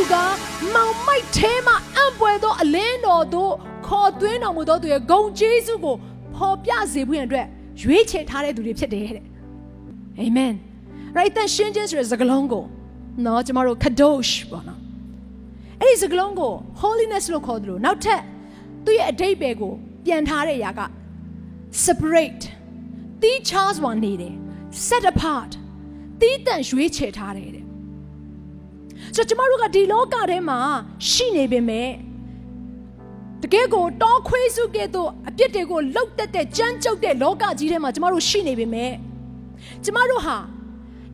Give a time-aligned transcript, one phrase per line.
[0.00, 0.34] တို့မူကား
[0.74, 3.52] မောင်မိုက်ထဲမှာအံ့ပွေသောအလင်းတော်တို့
[3.86, 5.96] ခေါ်သွင်းတော်မူသောသူရဲ့ဂုံကျေးဇူးကို
[6.34, 7.46] ဖော်ပြစေဖို့ရန်အတွက်
[7.82, 9.24] ရွေးချယ်ထားတဲ့သူတွေဖြစ်တယ်တဲ့
[10.18, 10.52] အာမင်
[11.16, 12.64] ရိုက်တန်ရှင်းချင်းဆိုတဲ့စကားလုံးကို
[13.26, 14.80] နော်ကျမတို့ kadosh ပေါ့နော်
[15.80, 18.22] အဲ့ဒီစကားလုံးကို holiness လို့ခေါ်တယ်လို့နောက်ထပ်
[18.84, 19.72] သူ့ရဲ့အဓိပ္ပာယ်ကို
[20.04, 20.80] ပြန်ထားတဲ့အရာက
[21.86, 22.44] separate
[23.22, 24.34] တီးခြားစွာနေတယ်
[24.86, 25.52] set apart
[26.20, 27.69] တီးတန့်ရွေးချယ်ထားတယ်တဲ့
[29.16, 30.58] ဆိုတော့ကျမတို့ကဒီလောကထဲမှာ
[31.10, 31.90] ရှိနေပေမဲ့
[33.42, 38.92] တကယ်ကိုတောခွေးစုကဲ့သို့အပြစ်တွေကိုလှုပ်တက်တဲ့ကြမ်းကြုတ်တဲ့လောကကြီးထဲမှာကျမတို့ရှိနေပေမဲ့
[39.84, 40.36] ကျမတို့ဟာ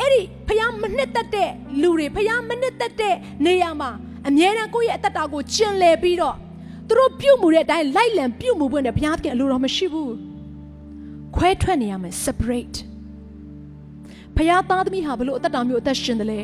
[0.00, 3.14] အဲ့ဒီဖျားမနှစ်သက်တဲ့လူတွေဖျားမနှစ်သက်တဲ့
[3.46, 3.90] နေရာမှာ
[4.28, 6.36] အမြဲတမ်းကိုယ့်ရဲ့အသက်တာကိုကျင်လည်ပြီးတော့
[6.88, 10.14] သူတို့ပြုတ်မှုတဲ့အတိုင်းလိုက်လံပြုတ်မှုပွင့်တဲ့ဘုရားသခင်အလိုတော်မရှိဘူး
[11.36, 12.76] ခွဲထွက်နေရမယ် separate
[14.36, 16.40] ဖျားသားသမီးဟာဘလို့အသက်တာမျိုးအသက်ရှင်တယ်လဲ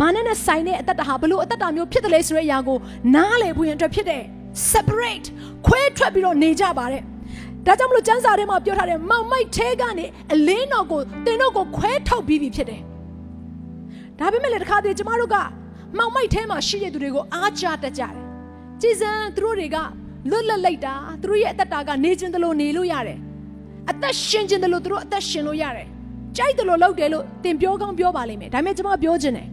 [0.00, 2.78] မာနနဲ့ဆိုင်တဲ့အသက်တာဟာဘလို့အသက်တာမျိုးဖြစ်တယ်လဲဆိုတဲ့အရာကို
[3.14, 4.22] နားလည်ဖို့ရန်အတွက်ဖြစ်တဲ့
[4.72, 5.26] separate
[5.66, 7.02] ခွဲထွက်ပြီးတော့နေကြပါတဲ့
[7.66, 12.80] ဒါကြောင့်မလို့ကျမ်းစာထဲမှာပြောထားတယ်မောင်မိုက်ထဲကနေအလင်းတော်ကိုတင်တော့ကိုခွဲထုတ်ပြီးပြီဖြစ်တယ်
[14.18, 15.36] ဒါပေမဲ့လည်းတစ်ခါတည်းကျမတို့က
[15.98, 18.12] မောင်မိုက်ထဲမှာရှိတဲ့သူတွေကိုအားကြတတ်ကြတယ်
[18.80, 19.76] ကြည်စံသူတို့တွေက
[20.30, 23.18] လွတ်လပ်လိုက်တာသူတို့ရဲ့အသက်တာကနေခြင်းတလို့နေလို့ရတယ်
[23.90, 25.86] အသက်ရှင်ခြင်းတလို့သူတို့အသက်ရှင်လို့ရတယ်
[26.36, 29.48] ကြိုက်တယ်လို့လုပ်တယ်လို့သင်ပြောကောင်းပြောပါလိမ့်မယ်ဒါပေမဲ့ကျွန်မပြောခြင်းတယ်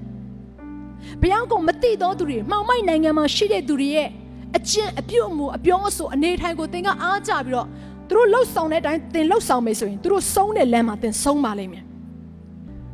[1.21, 4.09] ဘုရားကမသိသောသူတွေမှောင်မိုက်နိုင်ငံမှာရှိတဲ့သူတွေရဲ့
[4.57, 7.67] အကျင့်အပြုတ်အမူအပြောအဆိုအနေထိုင်ကိုသင်ကအားကြပြီးတော့
[8.09, 11.83] သူတို့လှုပ်ဆောင်တဲ့အတိုင်းသင်လှုပ်ဆောင်မယ်ဆိုရင်သူတို့ဆုံးတဲ့လမ်းမှာသင်ဆုံးပါလိမ့်မယ်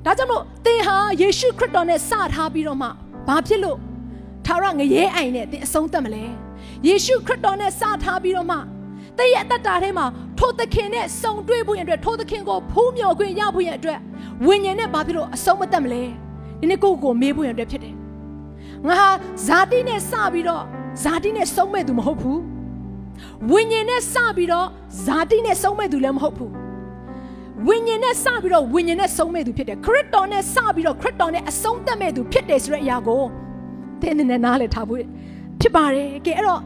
[0.06, 2.88] ဒါကြောင့်မို့သင်ဟာယေရှုခရစ်တော်နဲ့စထားပြီးတော့မှ
[3.28, 3.78] ဘာဖြစ်လို့
[4.46, 6.24] ထာဝရငရဲအိုင်နဲ့သင်အဆုံးသတ်မလဲ
[6.88, 8.58] ယေရှုခရစ်တော်နဲ့စထားပြီးတော့မှ
[9.18, 10.06] တည့်ရဲ့အတ္တတာထဲမှာ
[10.40, 14.00] ထိုသခင်နဲ့စုံတွေ့ဖို့ရန်အတွက်ထိုသခင်ကိုဖူးမြော်ခွင့်ရဖို့ရန်အတွက်
[14.46, 16.04] ဝိညာဉ်နဲ့ဘာဖြစ်လို့အဆုံးမသတ်မလဲ
[16.62, 17.96] ဒီနေ့ကိုယ့်ကိုမေးဖို့ရန်အတွက်ဖြစ်တယ်
[18.88, 19.10] ငါဟာ
[19.46, 20.64] ဇာတိနဲ့စပြီးတော့
[21.04, 22.42] ဇာတိနဲ့ဆုံးမဲ့သူမဟုတ်ဘူး
[23.52, 24.68] ဝိညာဉ်နဲ့စပြီးတော့
[25.06, 26.52] ဇာတိနဲ့ဆုံးမဲ့သူလည်းမဟုတ်ဘူး
[27.68, 33.24] ဝိညာဉ်နဲ့စပြီးတော့ဝိညာဉ်နဲ့ဆုံးမဲ့သူဖြစ်တယ်ခရစ်တော်နဲ့စပြီးတော့ခရစ်တော်နဲ့အဆုံးသတ်မဲ့သူဖြစ်တယ်ဆိုတဲ့အရာကို
[34.02, 35.02] သင်နဲ့နားလည်ထားဖို့
[35.62, 36.62] ဖြစ်ပါတယ်ကဲအဲ့တော့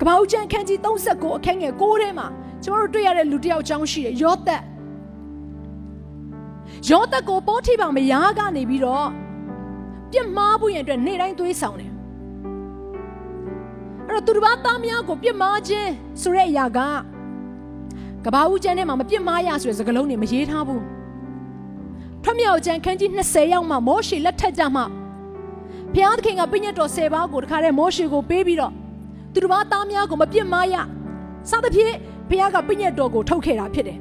[0.00, 2.26] ကပ္ပဦးကျမ်းခန်းကြီး39အခန်းငယ်6ထဲမှာ
[2.64, 4.62] ကျွန်တော်တို့တွေ့ရတဲ့လူတစ်ယောက်အကြောင်းရှိတယ်ယောသက်
[6.90, 9.08] ယောသက်ကိုပိုးထိပါမယားကနေပြီးတော့
[10.12, 11.92] ပြစ်မှားဖို့ရန်အတွက်နေ့တိုင်းသွေးဆောင်တယ်
[14.08, 15.90] အဲ့တော့သူတစ်ပါးသားများကိုပြစ်မှားခြင်း
[16.22, 16.78] ဆိုတဲ့အရာက
[18.24, 20.82] ကဘာဦးကျမ်းထဲမှာမပြစ်မှားရဆိုတဲ့စကားလုံးတွေမရေးထားဘူး
[22.24, 24.82] ဖျမြောက်ကျမ်းခန်းကြီး20ရောက်မှမောရှေလက်ထက်ကြမှ
[25.94, 28.72] ဘုရားသခင်ကပြည့်ညတ်တော်10ပါးကိုတခါတည်းမောရှေကိုပေးပြီးတော့
[29.32, 30.76] သူတစ်ပါးသားများကိုမပြစ်မှားရ
[31.50, 31.96] စသဖြင့်
[32.30, 33.98] ဘုရားကပြည့်ညတ်တော်ကိုထုတ်ခဲ့တာဖြစ်တယ်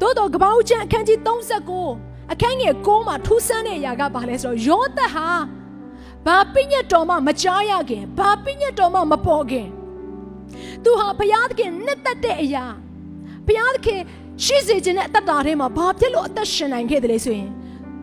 [0.00, 5.28] သို့တော့ကဘာဦးကျမ်းအခန်းကြီး39 အခန်းငယ်6မှာထူးဆန်းတဲ့အရာကဘာလဲဆိုတော့ယောသက်ဟာ
[6.26, 9.68] ဘာပြည့်ညတ်တော်မှမကြားရခင်ဘာပြည့်ညတ်တော်မှမပေါ်ခင်
[10.84, 12.64] သူဟာဘုရားသခင်နှစ်သက်တဲ့အရာ
[13.46, 14.00] ဘုရားသခင်
[14.44, 17.48] ရှိစေခြင်းနဲ့အသက်တာထဲမှာဘာဖြစ်လို့အသက်ရှင်နိုင်ခဲ့တယ်လဲဆိုရင်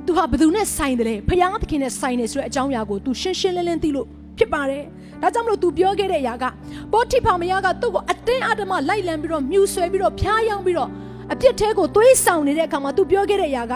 [0.05, 4.07] သူဟာဘယ်သူနဲ့ဆိုင်တယ်လဲဘုရားသခင်နဲ့ဆိုင်တယ်ဆိုတဲ့အကြောင်းအရာကိုသူရှင်းရှင်းလင်းလင်းသိလို့
[4.37, 4.83] ဖြစ်ပါတယ်
[5.21, 6.45] ဒါကြောင့်မလို့ तू ပြောခဲ့တဲ့အရာက
[6.91, 10.89] ပေါတိဖာမယားကသူ့ကိုအတင်းအဓမ္မလိုက်လံပြီးတော့မြူဆွဲပြီးတော့ဖျားယောင်းပြီးတော့
[11.31, 13.73] အပြစ်ထဲကိုသွေးဆောင်နေတဲ့အခါမှာ तू ပြောခဲ့တဲ့အရာက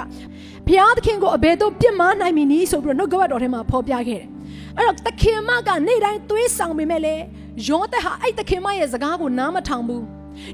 [0.68, 4.26] ဘုရားသခင်ကိုအဘယ်တော့ပြစ်မှားနိုင်မည်နည်းဆိုပြီးတော့နှုတ်ကပတ်တော်ထဲမှာဖော်ပြခဲ့တယ်
[4.78, 7.16] အဲ့တော့သခင်မကနေ့တိုင်းသွေးဆောင်ပေမဲ့လေ
[7.68, 10.04] ယောသက်ဟာအဲ့သခင်မရဲ့စကားကိုနားမထောင်ဘူး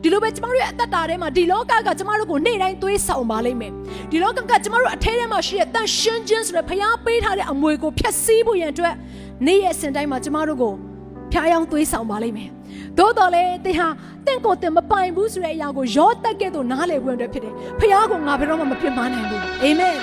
[0.01, 3.71] ဒီလိုပဲကျမတို့ရဲ့အသက်တာထဲမှာဒီလောကကကျမတို့ကိုနေ့တိုင်းသွေးဆောင်ပါလိမ့်မယ်
[4.11, 8.95] ဒီလောကကကျမတို့အထဲထဲမှာရှိတဲ့တန်ရှင်းခြင်းဆိုတဲ့ဖျားပေးထားတဲ့အမွေကိုဖျက်ဆီးဖို့ရန်အတွက်
[9.45, 10.73] နေ့ရက်စင်တိုင်းမှာကျမတို့ကို
[11.33, 12.49] ဖျားယောင်းသွေးဆောင်ပါလိမ့်မယ်
[12.97, 13.87] သို့တော်လည်းသင်ဟာ
[14.25, 19.97] တင့်ကိုတင်မပိုင်ဘူးဆိုတဲ့အရာကိုရောတက်ကဲ့သို့နားလည်ဖို့အတွက်ဖြစ်တယ်ဖျားကိုငါဘယ်တော့မှမပြစ်မှားနိုင်ဘူးအာမင်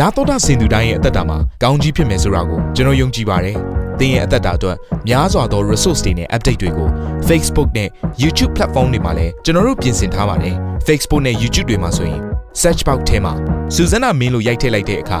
[0.00, 3.56] နာတော်တာစင်သူတိုင်းရဲ့အသက်တာမှာကောင်းကြီးဖြစ်မယ်ဆိုတာကိုကျွန်တော်ယုံကြည်ပါတယ်။
[3.98, 4.76] သင်ရဲ့အသက်တာအတွက်
[5.08, 6.88] များစွာသော resource တွေနဲ့ update တွေကို
[7.28, 7.88] Facebook နဲ့
[8.22, 10.54] YouTube platform တွေမှာလည်းကျွန်တော်တို့ပြင်ဆင်ထားပါတယ်။
[10.86, 12.20] Facebook နဲ့ YouTube တွေမှာဆိုရင်
[12.62, 13.32] search box ထဲမှာ
[13.74, 15.20] စုစွမ်းနာမင်းလို့ရိုက်ထည့်လိုက်တဲ့အခါ